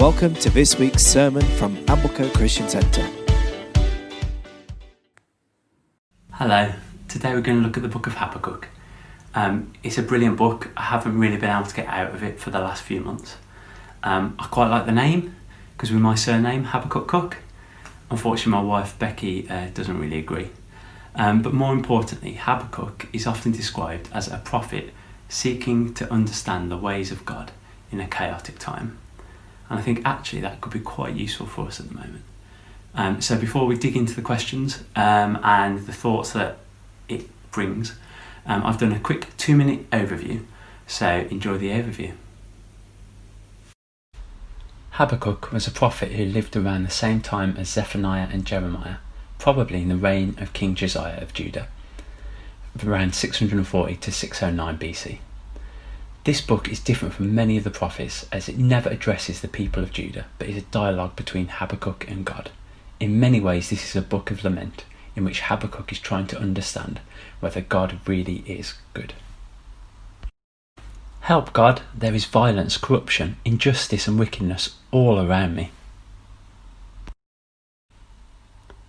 [0.00, 3.06] Welcome to this week's sermon from Amblecote Christian Centre.
[6.32, 6.72] Hello,
[7.06, 8.68] today we're going to look at the book of Habakkuk.
[9.34, 10.70] Um, it's a brilliant book.
[10.74, 13.36] I haven't really been able to get out of it for the last few months.
[14.02, 15.36] Um, I quite like the name
[15.76, 17.36] because with my surname, Habakkuk Cook.
[18.10, 20.48] Unfortunately, my wife Becky uh, doesn't really agree.
[21.14, 24.94] Um, but more importantly, Habakkuk is often described as a prophet
[25.28, 27.52] seeking to understand the ways of God
[27.92, 28.96] in a chaotic time.
[29.70, 32.24] And I think actually that could be quite useful for us at the moment.
[32.94, 36.58] Um, so before we dig into the questions um, and the thoughts that
[37.08, 37.94] it brings,
[38.44, 40.44] um, I've done a quick two minute overview.
[40.88, 42.14] So enjoy the overview.
[44.90, 48.96] Habakkuk was a prophet who lived around the same time as Zephaniah and Jeremiah,
[49.38, 51.68] probably in the reign of King Josiah of Judah,
[52.84, 55.18] around 640 to 609 BC.
[56.24, 59.82] This book is different from many of the prophets as it never addresses the people
[59.82, 62.50] of Judah, but is a dialogue between Habakkuk and God.
[62.98, 64.84] In many ways, this is a book of lament
[65.16, 67.00] in which Habakkuk is trying to understand
[67.40, 69.14] whether God really is good.
[71.20, 75.70] Help, God, there is violence, corruption, injustice, and wickedness all around me.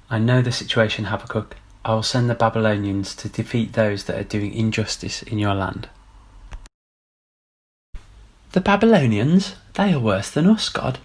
[0.10, 1.56] I know the situation, Habakkuk.
[1.86, 5.88] I will send the Babylonians to defeat those that are doing injustice in your land.
[8.54, 9.56] The Babylonians?
[9.76, 11.00] They are worse than us, God.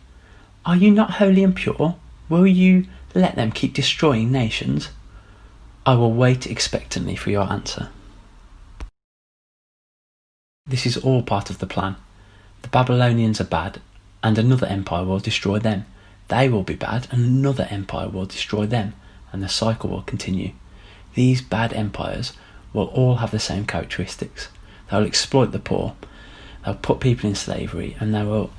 [0.64, 1.94] Are you not holy and pure?
[2.28, 4.88] Will you let them keep destroying nations?
[5.84, 7.90] I will wait expectantly for your answer.
[10.66, 11.94] This is all part of the plan.
[12.62, 13.80] The Babylonians are bad,
[14.24, 15.86] and another empire will destroy them.
[16.26, 18.94] They will be bad, and another empire will destroy them,
[19.30, 20.50] and the cycle will continue.
[21.14, 22.32] These bad empires
[22.72, 24.48] will all have the same characteristics.
[24.90, 25.94] They will exploit the poor,
[26.66, 28.50] they'll put people in slavery, and they will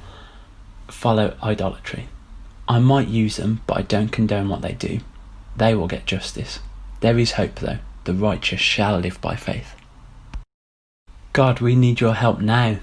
[0.88, 2.08] follow idolatry.
[2.68, 5.02] I might use them, but I don't condone what they do.
[5.58, 6.60] They will get justice.
[7.02, 7.80] There is hope, though.
[8.06, 9.76] The righteous shall live by faith.
[11.34, 12.78] God, we need your help now.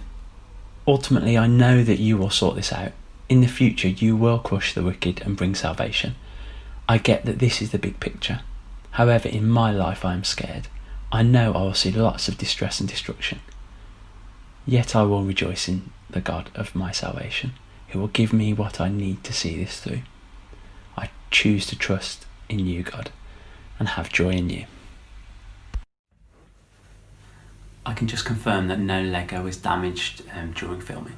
[0.87, 2.93] Ultimately, I know that you will sort this out.
[3.29, 6.15] In the future, you will crush the wicked and bring salvation.
[6.87, 8.41] I get that this is the big picture.
[8.93, 10.69] However, in my life, I am scared.
[11.11, 13.41] I know I will see lots of distress and destruction.
[14.67, 17.53] Yet I will rejoice in the God of my salvation,
[17.89, 20.03] who will give me what I need to see this through.
[20.97, 23.11] I choose to trust in you, God,
[23.79, 24.67] and have joy in you.
[27.87, 31.17] I can just confirm that no Lego was damaged um, during filming.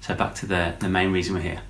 [0.00, 1.62] So back to the, the main reason we're here.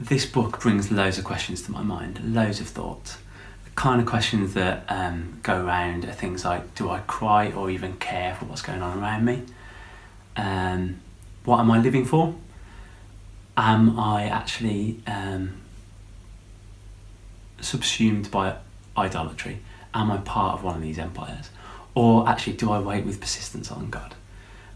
[0.00, 3.18] This book brings loads of questions to my mind, loads of thoughts.
[3.64, 7.70] The kind of questions that um, go around are things like do I cry or
[7.70, 9.42] even care for what's going on around me?
[10.36, 11.00] Um,
[11.44, 12.34] what am I living for?
[13.56, 15.54] Am I actually um,
[17.60, 18.56] subsumed by
[18.96, 19.60] idolatry?
[19.94, 21.50] Am I part of one of these empires?
[21.94, 24.14] Or actually, do I wait with persistence on God?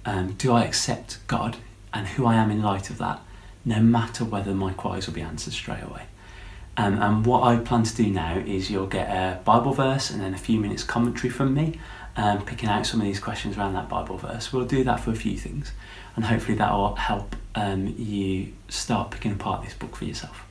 [0.07, 1.59] Um, do I accept God
[1.93, 3.21] and who I am in light of that,
[3.65, 6.05] no matter whether my cries will be answered straight away?
[6.77, 10.23] Um, and what I plan to do now is you'll get a Bible verse and
[10.23, 11.79] then a few minutes commentary from me,
[12.21, 14.53] um, picking out some of these questions around that Bible verse.
[14.53, 15.73] We'll do that for a few things,
[16.17, 20.45] and hopefully that will help um, you start picking apart this book for yourself.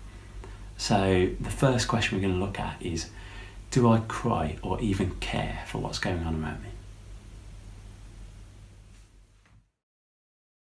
[0.78, 3.12] So, the first question we're going to look at is
[3.70, 6.70] do I cry or even care for what's going on around me?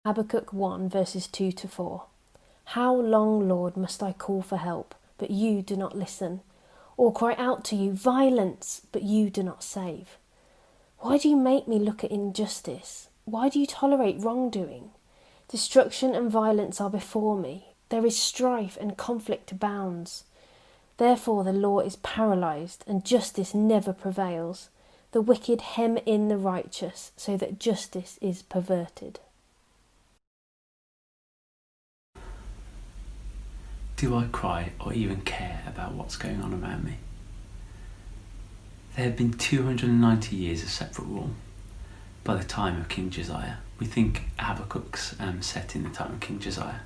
[0.06, 2.04] Habakkuk 1 verses 2 to 4.
[2.70, 6.42] How long, Lord, must I call for help, but you do not listen,
[6.98, 10.18] or cry out to you, violence, but you do not save?
[11.00, 13.10] Why do you make me look at injustice?
[13.26, 14.92] Why do you tolerate wrongdoing?
[15.48, 17.76] Destruction and violence are before me.
[17.90, 20.24] There is strife and conflict abounds.
[20.98, 24.70] Therefore, the law is paralyzed, and justice never prevails.
[25.12, 29.20] The wicked hem in the righteous, so that justice is perverted.
[33.98, 36.98] Do I cry or even care about what's going on around me?
[38.96, 41.32] There have been 290 years of separate rule
[42.24, 43.56] by the time of King Josiah.
[43.78, 46.80] We think Habakkuk's um, set in the time of King Josiah.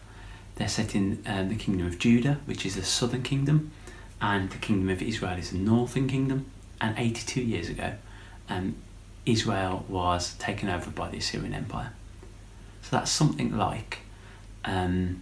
[0.56, 3.72] They're set in um, the kingdom of Judah, which is the southern kingdom,
[4.20, 6.48] and the kingdom of Israel is the northern kingdom.
[6.82, 7.94] And 82 years ago,
[8.50, 8.76] um,
[9.28, 11.94] Israel was taken over by the Assyrian Empire.
[12.82, 14.00] So that's something like
[14.66, 15.22] um,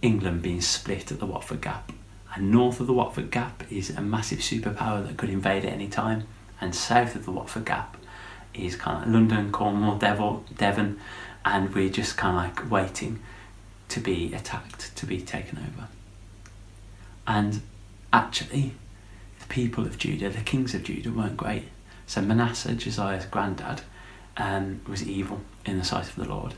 [0.00, 1.92] England being split at the Watford Gap.
[2.34, 5.88] And north of the Watford Gap is a massive superpower that could invade at any
[5.88, 6.26] time,
[6.60, 7.96] and south of the Watford Gap
[8.52, 11.00] is kind of London, Cornwall, Devon, Devon,
[11.44, 13.20] and we're just kind of like waiting
[13.88, 15.88] to be attacked, to be taken over.
[17.26, 17.62] And
[18.12, 18.74] actually,
[19.40, 21.64] the people of Judah, the kings of Judah, weren't great.
[22.06, 23.82] So Manasseh, Josiah's granddad,
[24.36, 26.54] um, was evil in the sight of the Lord.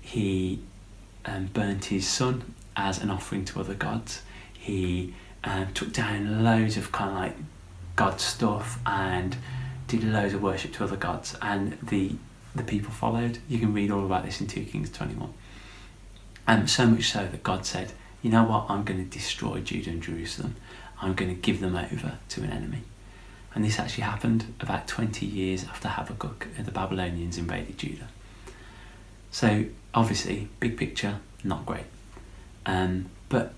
[0.00, 0.60] He
[1.24, 4.22] um, burnt his son as an offering to other gods.
[4.68, 7.36] He um, took down loads of kind of like
[7.96, 9.34] God stuff and
[9.86, 12.12] did loads of worship to other gods, and the
[12.54, 13.38] the people followed.
[13.48, 15.32] You can read all about this in 2 Kings 21.
[16.46, 18.66] And um, so much so that God said, You know what?
[18.68, 20.56] I'm going to destroy Judah and Jerusalem.
[21.00, 22.82] I'm going to give them over to an enemy.
[23.54, 28.08] And this actually happened about 20 years after Habakkuk the Babylonians invaded Judah.
[29.30, 31.84] So, obviously, big picture, not great.
[32.66, 33.52] Um, but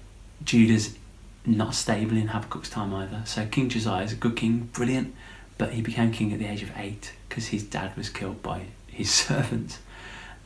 [0.44, 0.96] Judah's
[1.46, 3.22] not stable in Habakkuk's time either.
[3.24, 5.14] So, King Josiah is a good king, brilliant,
[5.58, 8.66] but he became king at the age of eight because his dad was killed by
[8.86, 9.78] his servants.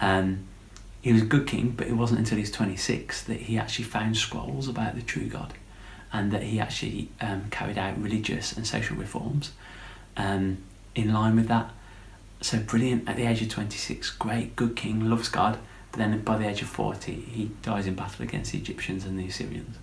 [0.00, 0.44] Um,
[1.00, 3.85] he was a good king, but it wasn't until he was 26 that he actually
[3.85, 5.52] found scrolls about the true God
[6.12, 9.52] and that he actually um, carried out religious and social reforms
[10.17, 10.58] um,
[10.94, 11.70] in line with that.
[12.41, 15.58] So brilliant at the age of 26, great, good king, loves God,
[15.91, 19.19] but then by the age of 40, he dies in battle against the Egyptians and
[19.19, 19.76] the Assyrians.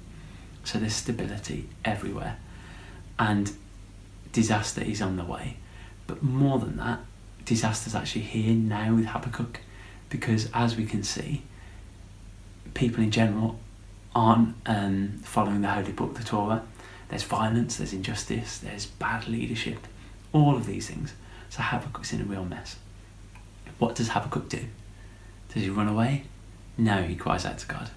[0.63, 2.37] So there's stability everywhere,
[3.17, 3.51] and
[4.31, 5.57] disaster is on the way.
[6.07, 6.99] But more than that,
[7.45, 9.59] disaster's actually here now with Habakkuk,
[10.09, 11.43] because as we can see,
[12.73, 13.59] people in general
[14.13, 16.63] aren't um, following the holy book, the Torah.
[17.09, 19.87] There's violence, there's injustice, there's bad leadership,
[20.31, 21.13] all of these things.
[21.49, 22.77] So Habakkuk's in a real mess.
[23.79, 24.65] What does Habakkuk do?
[25.53, 26.23] Does he run away?
[26.77, 27.89] No, he cries out to God.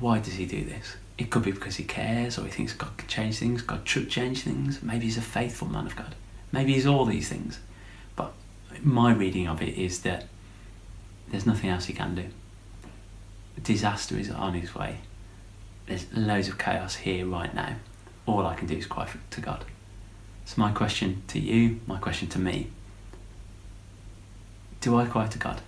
[0.00, 0.96] Why does he do this?
[1.18, 4.08] It could be because he cares or he thinks God can change things, God should
[4.08, 4.82] change things.
[4.82, 6.14] Maybe he's a faithful man of God.
[6.52, 7.58] Maybe he's all these things.
[8.14, 8.32] But
[8.82, 10.26] my reading of it is that
[11.28, 12.26] there's nothing else he can do
[13.62, 14.98] disaster is on his way.
[15.86, 17.76] There's loads of chaos here right now.
[18.26, 19.64] All I can do is cry to God.
[20.44, 22.70] So, my question to you, my question to me
[24.80, 25.60] do I cry to God?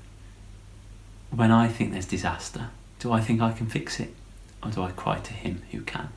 [1.31, 2.71] When I think there's disaster,
[3.01, 4.15] do I think I can fix it?
[4.63, 6.09] Or do I cry to Him who can?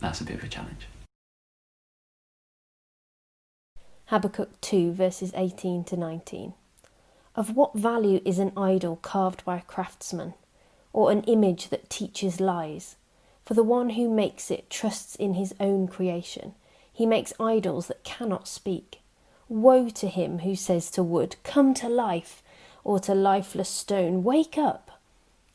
[0.00, 0.86] That's a bit of a challenge.
[4.06, 6.54] Habakkuk 2, verses 18 to 19.
[7.34, 10.34] Of what value is an idol carved by a craftsman,
[10.92, 12.96] or an image that teaches lies?
[13.44, 16.54] For the one who makes it trusts in his own creation.
[16.92, 19.00] He makes idols that cannot speak.
[19.48, 22.42] Woe to him who says to wood, Come to life,
[22.84, 24.95] or to lifeless stone, Wake up!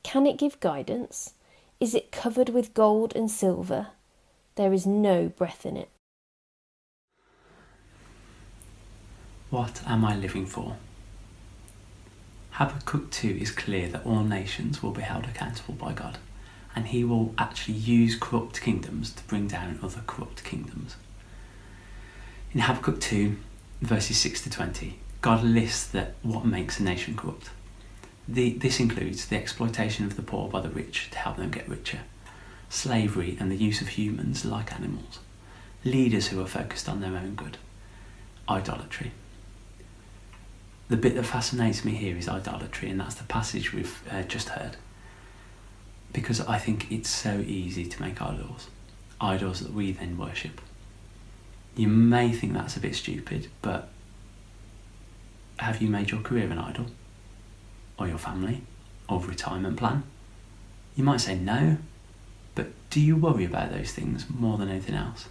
[0.04, 1.34] Can it give guidance?
[1.80, 3.88] Is it covered with gold and silver?
[4.56, 5.90] There is no breath in it.
[9.50, 10.78] What am I living for?
[12.52, 16.18] Habakkuk 2 is clear that all nations will be held accountable by God,
[16.76, 20.96] and he will actually use corrupt kingdoms to bring down other corrupt kingdoms.
[22.54, 23.38] In Habakkuk 2,
[23.82, 27.50] verses 6 to 20, God lists that what makes a nation corrupt.
[28.28, 31.68] The, this includes the exploitation of the poor by the rich to help them get
[31.68, 32.02] richer,
[32.70, 35.20] slavery and the use of humans like animals,
[35.84, 37.58] leaders who are focused on their own good,
[38.48, 39.12] idolatry,
[40.92, 44.50] the bit that fascinates me here is idolatry, and that's the passage we've uh, just
[44.50, 44.76] heard.
[46.12, 48.68] Because I think it's so easy to make idols,
[49.22, 50.60] idols that we then worship.
[51.78, 53.88] You may think that's a bit stupid, but
[55.60, 56.88] have you made your career an idol?
[58.02, 58.64] Or your family?
[59.08, 60.02] Or retirement plan?
[60.96, 61.78] You might say no,
[62.56, 65.28] but do you worry about those things more than anything else?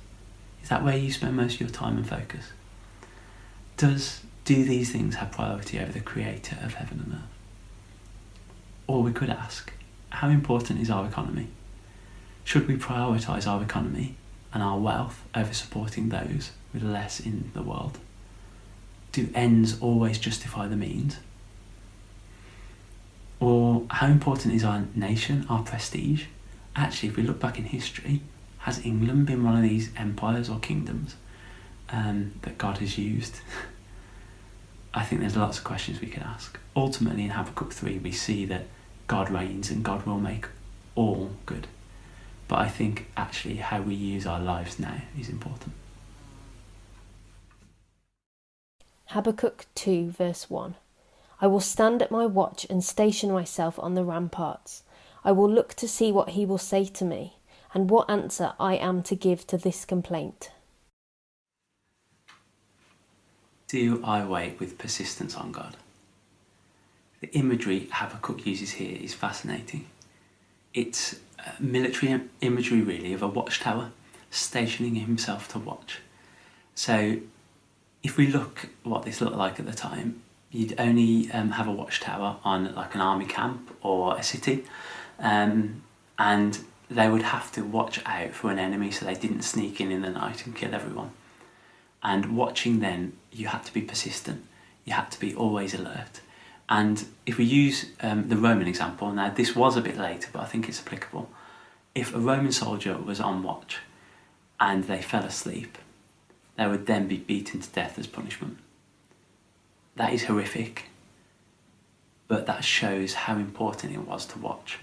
[0.63, 2.53] Is that where you spend most of your time and focus?
[3.77, 7.31] Does do these things have priority over the creator of heaven and earth?
[8.87, 9.73] Or we could ask,
[10.11, 11.49] how important is our economy?
[12.45, 14.15] Should we prioritise our economy
[14.55, 17.99] and our wealth over supporting those with less in the world?
[19.11, 21.17] Do ends always justify the means?
[23.41, 26.27] Or how important is our nation, our prestige?
[26.77, 28.21] Actually, if we look back in history,
[28.59, 31.17] has England been one of these empires or kingdoms
[31.89, 33.37] um, that God has used
[34.93, 36.59] I think there's lots of questions we could ask.
[36.75, 38.67] Ultimately, in Habakkuk 3, we see that
[39.07, 40.47] God reigns and God will make
[40.97, 41.69] all good.
[42.49, 45.73] But I think actually how we use our lives now is important.
[49.07, 50.75] Habakkuk 2, verse 1
[51.41, 54.83] I will stand at my watch and station myself on the ramparts.
[55.25, 57.39] I will look to see what he will say to me,
[57.75, 60.51] and what answer I am to give to this complaint.
[63.69, 65.77] Do I wait with persistence on God?
[67.21, 69.87] the imagery Habakkuk uses here is fascinating.
[70.73, 73.91] It's uh, military imagery, really, of a watchtower
[74.31, 76.01] stationing himself to watch.
[76.75, 77.19] So,
[78.03, 81.73] if we look what this looked like at the time, you'd only um, have a
[81.73, 84.65] watchtower on like an army camp or a city,
[85.19, 85.83] um,
[86.19, 86.59] and
[86.91, 90.03] they would have to watch out for an enemy so they didn't sneak in in
[90.03, 91.13] the night and kill everyone.
[92.03, 94.45] And watching then, you had to be persistent.
[94.85, 96.21] You had to be always alert.
[96.69, 100.43] And if we use um, the Roman example, now this was a bit later, but
[100.43, 101.29] I think it's applicable.
[101.95, 103.79] If a Roman soldier was on watch
[104.59, 105.79] and they fell asleep,
[106.57, 108.59] they would then be beaten to death as punishment.
[109.97, 110.85] That is horrific,
[112.29, 114.79] but that shows how important it was to watch.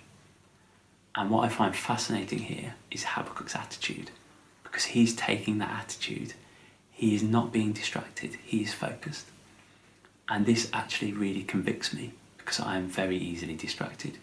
[1.15, 4.11] And what I find fascinating here is Habakkuk's attitude,
[4.63, 6.33] because he's taking that attitude.
[6.91, 9.27] He is not being distracted, he is focused.
[10.29, 14.17] And this actually really convicts me because I am very easily distracted.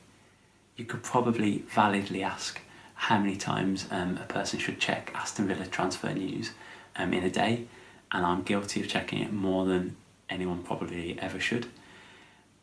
[0.77, 2.61] You could probably validly ask
[2.95, 6.53] how many times um, a person should check Aston Villa transfer news
[6.97, 7.67] um, in a day,
[8.13, 9.97] and I'm guilty of checking it more than
[10.35, 11.67] anyone probably ever should.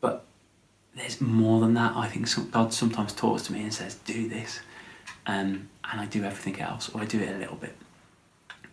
[0.00, 0.24] But
[0.94, 1.96] there's more than that.
[1.96, 4.60] I think some, God sometimes talks to me and says, "Do this,"
[5.26, 7.76] um, and I do everything else, or I do it a little bit.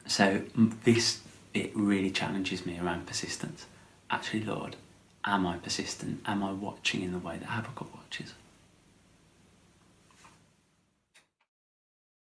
[0.05, 0.41] So
[0.83, 1.21] this
[1.53, 3.65] bit really challenges me around persistence.
[4.09, 4.75] Actually, Lord,
[5.23, 6.21] am I persistent?
[6.25, 8.33] Am I watching in the way that Habakkuk watches?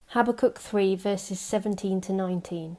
[0.07, 2.77] Habakkuk 3 verses 17 to 19.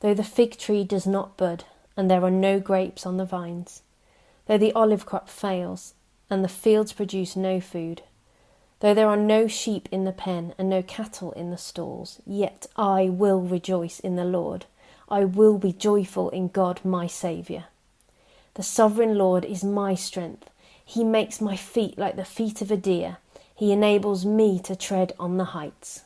[0.00, 1.64] Though the fig tree does not bud,
[1.96, 3.82] and there are no grapes on the vines,
[4.46, 5.94] though the olive crop fails,
[6.30, 8.02] and the fields produce no food,
[8.80, 12.66] though there are no sheep in the pen and no cattle in the stalls, yet
[12.76, 14.66] I will rejoice in the Lord.
[15.08, 17.64] I will be joyful in God my Saviour.
[18.54, 20.50] The sovereign Lord is my strength.
[20.84, 23.18] He makes my feet like the feet of a deer.
[23.54, 26.02] He enables me to tread on the heights.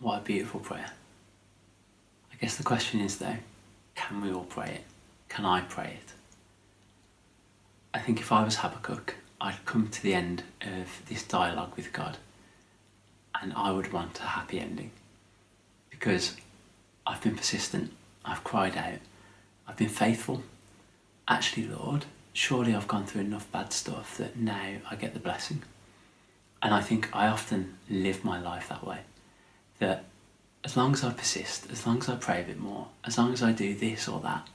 [0.00, 0.90] What a beautiful prayer.
[2.38, 3.36] I guess the question is, though,
[3.96, 4.84] can we all pray it?
[5.28, 6.12] Can I pray it?
[7.92, 11.92] I think if I was Habakkuk, I'd come to the end of this dialogue with
[11.92, 12.16] God
[13.42, 14.92] and I would want a happy ending
[15.90, 16.36] because
[17.06, 17.92] I've been persistent,
[18.24, 19.00] I've cried out,
[19.66, 20.44] I've been faithful.
[21.26, 25.62] Actually, Lord, surely I've gone through enough bad stuff that now I get the blessing.
[26.62, 29.00] And I think I often live my life that way.
[29.78, 30.04] That
[30.64, 33.32] as long as I persist, as long as I pray a bit more, as long
[33.32, 34.48] as I do this or that,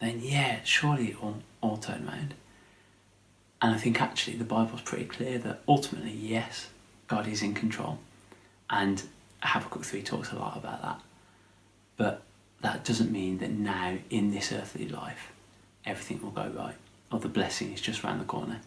[0.00, 2.34] then yeah, surely it will all turn around.
[3.62, 6.68] And I think actually the Bible's pretty clear that ultimately, yes,
[7.08, 7.98] God is in control.
[8.68, 9.02] And
[9.42, 11.00] Habakkuk 3 talks a lot about that.
[11.96, 12.22] But
[12.60, 15.32] that doesn't mean that now in this earthly life
[15.84, 16.74] everything will go right
[17.12, 18.60] or the blessing is just round the corner.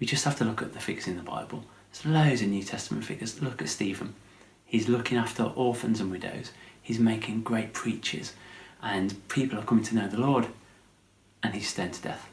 [0.00, 1.64] We just have to look at the figures in the Bible.
[1.92, 3.40] There's loads of New Testament figures.
[3.40, 4.14] Look at Stephen.
[4.74, 6.50] He's looking after orphans and widows.
[6.82, 8.32] He's making great preachers,
[8.82, 10.48] and people are coming to know the Lord,
[11.44, 12.28] and he's stoned to death.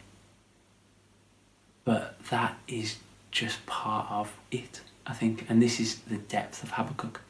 [1.85, 2.97] But that is
[3.29, 7.21] just part of it, I think, and this is the depth of Habakkuk.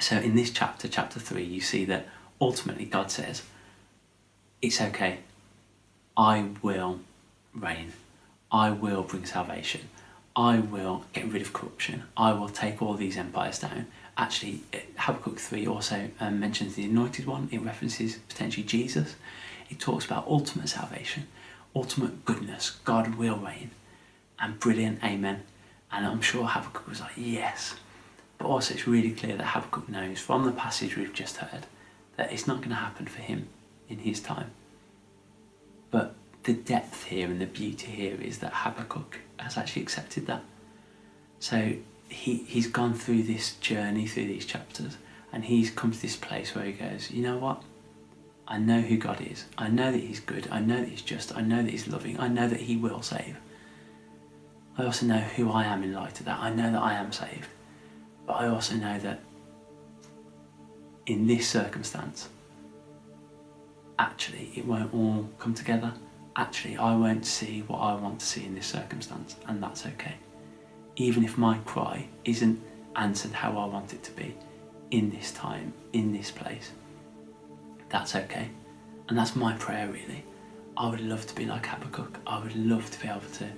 [0.00, 2.08] So in this chapter, chapter 3, you see that
[2.40, 3.42] ultimately God says,
[4.62, 5.18] It's okay.
[6.16, 7.00] I will
[7.54, 7.92] reign.
[8.50, 9.82] I will bring salvation.
[10.34, 12.04] I will get rid of corruption.
[12.16, 13.86] I will take all these empires down.
[14.16, 14.60] Actually,
[14.96, 17.48] Habakkuk 3 also um, mentions the anointed one.
[17.50, 19.16] It references potentially Jesus.
[19.68, 21.26] It talks about ultimate salvation,
[21.74, 22.78] ultimate goodness.
[22.84, 23.70] God will reign.
[24.38, 25.42] And brilliant, amen.
[25.90, 27.74] And I'm sure Habakkuk was like, yes.
[28.38, 31.66] But also, it's really clear that Habakkuk knows from the passage we've just heard
[32.16, 33.48] that it's not going to happen for him
[33.88, 34.50] in his time.
[35.90, 40.42] But the depth here and the beauty here is that Habakkuk has actually accepted that.
[41.40, 41.74] So
[42.14, 44.96] he, he's gone through this journey through these chapters
[45.32, 47.62] and he's come to this place where he goes, you know what?
[48.46, 49.46] I know who God is.
[49.56, 50.48] I know that He's good.
[50.50, 51.34] I know that He's just.
[51.36, 52.20] I know that He's loving.
[52.20, 53.36] I know that He will save.
[54.76, 56.38] I also know who I am in light of that.
[56.40, 57.48] I know that I am saved.
[58.26, 59.20] But I also know that
[61.06, 62.28] in this circumstance,
[63.98, 65.92] actually, it won't all come together.
[66.36, 70.14] Actually, I won't see what I want to see in this circumstance, and that's okay.
[70.96, 72.60] Even if my cry isn't
[72.96, 74.34] answered how I want it to be
[74.90, 76.70] in this time, in this place,
[77.88, 78.48] that's okay.
[79.08, 80.24] And that's my prayer, really.
[80.76, 82.18] I would love to be like Habakkuk.
[82.26, 83.48] I would love to be able to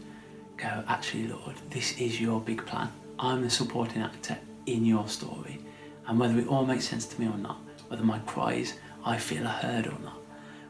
[0.56, 2.90] go, actually, Lord, this is your big plan.
[3.18, 5.60] I'm the supporting actor in your story
[6.06, 8.74] and whether it all makes sense to me or not, whether my cries
[9.04, 10.18] I feel heard or not,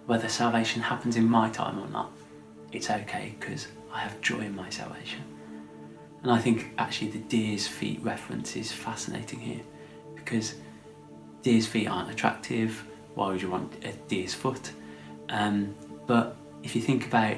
[0.06, 2.12] whether salvation happens in my time or not,
[2.72, 5.22] it's okay because I have joy in my salvation.
[6.26, 9.60] And I think actually the deer's feet reference is fascinating here
[10.16, 10.56] because
[11.42, 12.84] deer's feet aren't attractive.
[13.14, 14.72] Why would you want a deer's foot?
[15.28, 15.72] Um,
[16.08, 17.36] but if you think about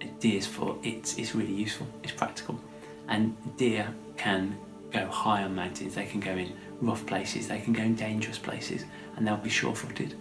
[0.00, 2.58] a deer's foot, it's, it's really useful, it's practical.
[3.06, 4.58] And deer can
[4.90, 8.40] go high on mountains, they can go in rough places, they can go in dangerous
[8.40, 8.86] places,
[9.16, 10.16] and they'll be sure footed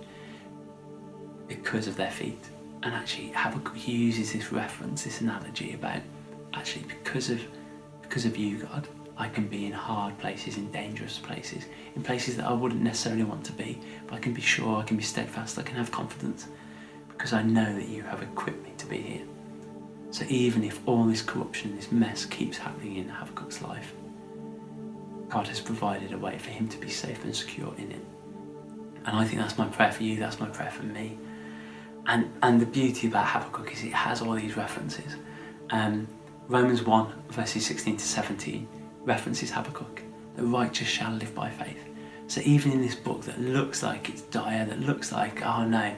[1.48, 2.46] because of their feet.
[2.84, 6.04] And actually, Habakkuk uses this reference, this analogy about
[6.54, 7.42] actually because of
[8.14, 11.66] because of you, God, I can be in hard places, in dangerous places,
[11.96, 14.84] in places that I wouldn't necessarily want to be, but I can be sure, I
[14.84, 16.46] can be steadfast, I can have confidence
[17.08, 19.24] because I know that you have equipped me to be here.
[20.12, 23.96] So even if all this corruption, this mess keeps happening in Habakkuk's life,
[25.30, 28.06] God has provided a way for him to be safe and secure in it.
[29.08, 31.18] And I think that's my prayer for you, that's my prayer for me.
[32.06, 35.16] And, and the beauty about Habakkuk is it has all these references.
[35.72, 36.08] Um,
[36.50, 38.68] Romans 1, verses 16 to 17,
[39.04, 40.02] references Habakkuk.
[40.36, 41.78] The righteous shall live by faith.
[42.28, 45.96] So even in this book that looks like it's dire, that looks like, oh no,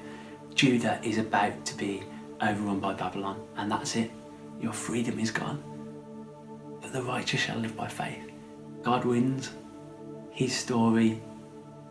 [0.53, 2.03] Judah is about to be
[2.41, 4.11] overrun by Babylon, and that's it.
[4.61, 5.63] Your freedom is gone.
[6.79, 8.31] But the righteous shall live by faith.
[8.83, 9.51] God wins.
[10.29, 11.21] His story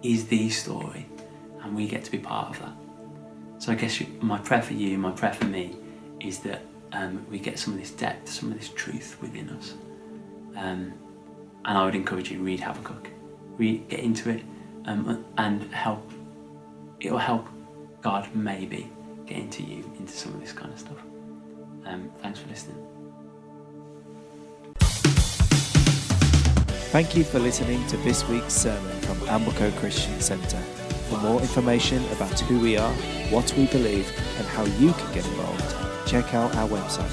[0.03, 1.07] is the story,
[1.63, 2.73] and we get to be part of that.
[3.59, 5.77] So I guess my prayer for you, my prayer for me,
[6.21, 6.63] is that
[6.95, 9.75] um, we get some of this depth, some of this truth within us.
[10.57, 10.95] Um,
[11.65, 13.09] and I would encourage you to read Habakkuk,
[13.59, 14.43] read, get into it,
[14.87, 16.09] um, and help.
[17.01, 17.47] It will help
[18.01, 18.91] God maybe
[19.27, 20.99] get into you into some of this kind of stuff.
[21.85, 22.77] Um, thanks for listening.
[26.93, 30.63] Thank you for listening to this week's sermon from Amblecote Christian Centre.
[31.09, 32.93] For more information about who we are,
[33.31, 34.09] what we believe,
[34.39, 37.09] and how you can get involved, check out our website